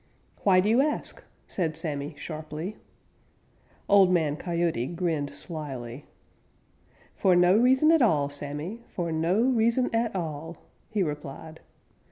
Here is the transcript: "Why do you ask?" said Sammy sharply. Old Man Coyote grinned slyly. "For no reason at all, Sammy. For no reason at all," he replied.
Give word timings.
"Why 0.41 0.61
do 0.61 0.67
you 0.67 0.81
ask?" 0.81 1.23
said 1.45 1.77
Sammy 1.77 2.15
sharply. 2.17 2.75
Old 3.87 4.09
Man 4.11 4.35
Coyote 4.35 4.87
grinned 4.87 5.29
slyly. 5.29 6.07
"For 7.15 7.35
no 7.35 7.55
reason 7.55 7.91
at 7.91 8.01
all, 8.01 8.27
Sammy. 8.27 8.79
For 8.87 9.11
no 9.11 9.39
reason 9.43 9.93
at 9.93 10.15
all," 10.15 10.57
he 10.89 11.03
replied. 11.03 11.59